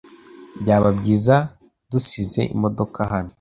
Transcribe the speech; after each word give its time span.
Byaba 0.61 0.89
byiza 0.99 1.35
dusize 1.91 2.41
imodoka 2.55 2.99
hano. 3.13 3.29